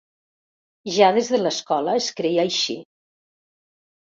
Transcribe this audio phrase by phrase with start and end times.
[0.95, 2.79] Ja des de l'escola es creia així.